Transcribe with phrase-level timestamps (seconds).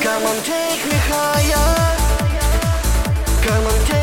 [0.00, 1.96] Come on, take me higher.
[3.42, 3.97] Come on, take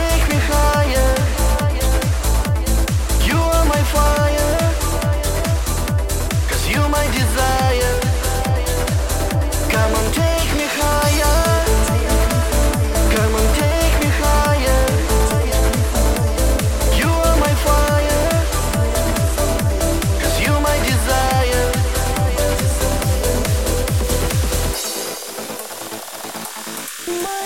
[27.08, 27.45] My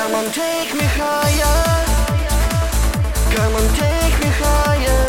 [0.00, 1.84] Come on, take me higher.
[3.34, 5.07] Come on, take me higher.